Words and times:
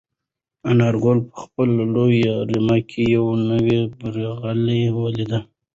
انارګل 0.71 1.19
په 1.29 1.35
خپله 1.43 1.81
لویه 1.95 2.35
رمه 2.49 2.77
کې 2.89 3.01
یو 3.15 3.25
نوی 3.49 3.79
برغلی 3.99 4.81
ولید. 4.99 5.31